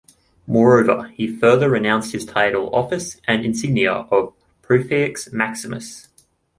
[0.47, 6.07] Moreover, he further renounced the title, office, and insignia of the "Pontifex Maximus".